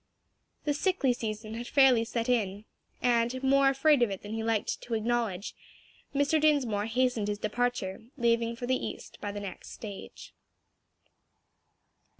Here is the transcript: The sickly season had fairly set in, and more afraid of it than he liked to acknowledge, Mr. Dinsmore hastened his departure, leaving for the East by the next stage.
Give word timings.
The 0.65 0.73
sickly 0.73 1.13
season 1.13 1.53
had 1.53 1.67
fairly 1.67 2.03
set 2.05 2.27
in, 2.27 2.65
and 3.03 3.43
more 3.43 3.69
afraid 3.69 4.01
of 4.01 4.09
it 4.09 4.23
than 4.23 4.33
he 4.33 4.43
liked 4.43 4.81
to 4.81 4.95
acknowledge, 4.95 5.53
Mr. 6.11 6.41
Dinsmore 6.41 6.87
hastened 6.87 7.27
his 7.27 7.37
departure, 7.37 8.05
leaving 8.17 8.55
for 8.55 8.65
the 8.65 8.83
East 8.83 9.19
by 9.21 9.31
the 9.31 9.39
next 9.39 9.69
stage. 9.73 10.33